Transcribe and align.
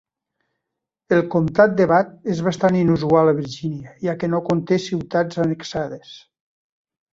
El 1.17 1.19
comtat 1.35 1.75
de 1.81 1.87
Bath 1.91 2.31
és 2.37 2.41
bastant 2.47 2.79
inusual 2.81 3.31
a 3.33 3.37
Virgínia, 3.41 3.95
ja 4.09 4.17
que 4.25 4.33
no 4.35 4.43
conté 4.51 4.83
ciutats 4.89 5.43
annexades. 5.47 6.19